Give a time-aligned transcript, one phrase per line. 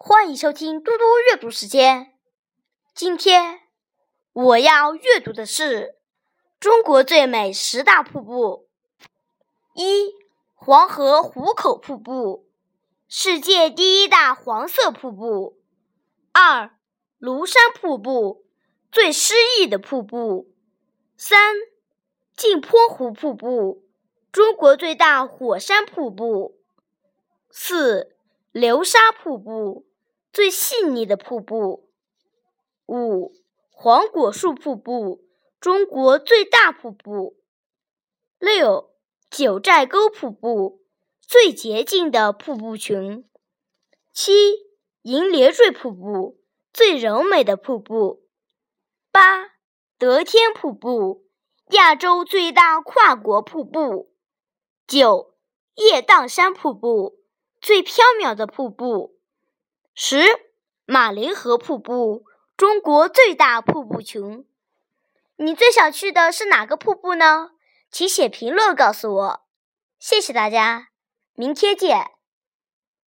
[0.00, 2.14] 欢迎收听嘟嘟阅读时间。
[2.94, 3.62] 今天
[4.32, 5.96] 我要阅读的是
[6.60, 8.68] 中国最美十大瀑布：
[9.74, 10.14] 一、
[10.54, 12.46] 黄河壶口瀑布，
[13.08, 15.58] 世界第一大黄色瀑布；
[16.30, 16.70] 二、
[17.18, 18.46] 庐山瀑布，
[18.92, 20.46] 最诗意的瀑布；
[21.16, 21.56] 三、
[22.36, 23.82] 镜泊湖瀑布，
[24.30, 26.54] 中国最大火山瀑布；
[27.50, 28.16] 四、
[28.52, 29.87] 流沙瀑布。
[30.38, 31.90] 最细腻的瀑布，
[32.86, 33.32] 五
[33.72, 35.20] 黄果树瀑布，
[35.58, 37.36] 中国最大瀑布。
[38.38, 38.92] 六
[39.28, 40.80] 九寨沟瀑布，
[41.20, 43.28] 最洁净的瀑布群。
[44.12, 44.32] 七
[45.02, 46.40] 银莲坠瀑布，
[46.72, 48.22] 最柔美的瀑布。
[49.10, 49.56] 八
[49.98, 51.26] 德天瀑布，
[51.70, 54.14] 亚洲最大跨国瀑布。
[54.86, 55.34] 九
[55.74, 57.18] 叶荡山瀑布，
[57.60, 59.17] 最飘渺的瀑布。
[60.00, 60.22] 十
[60.86, 62.24] 马林河瀑布，
[62.56, 64.46] 中国最大瀑布群。
[65.34, 67.50] 你最想去的是哪个瀑布呢？
[67.90, 69.40] 请写评论告诉我。
[69.98, 70.90] 谢谢大家，
[71.34, 72.12] 明天见。